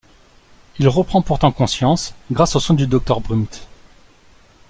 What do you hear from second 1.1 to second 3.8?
pourtant conscience grâce aux soins du docteur Brumpt.